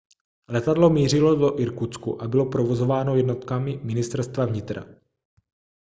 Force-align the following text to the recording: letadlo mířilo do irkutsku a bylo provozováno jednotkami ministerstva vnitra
letadlo 0.49 0.89
mířilo 0.89 1.35
do 1.35 1.59
irkutsku 1.61 2.21
a 2.21 2.27
bylo 2.27 2.45
provozováno 2.49 3.15
jednotkami 3.15 3.77
ministerstva 3.83 4.45
vnitra 4.45 4.85